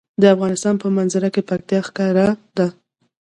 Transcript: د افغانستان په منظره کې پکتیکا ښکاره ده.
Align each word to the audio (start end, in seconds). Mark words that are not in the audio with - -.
د 0.21 0.23
افغانستان 0.35 0.75
په 0.83 0.87
منظره 0.97 1.29
کې 1.33 1.41
پکتیکا 1.49 1.79
ښکاره 1.87 2.27
ده. 2.57 2.67